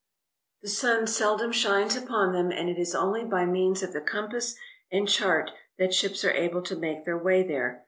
[0.63, 4.55] The sun seldom shines upon them, and it is only by means of the compass
[4.91, 7.79] and chart that ships are able to make their way there.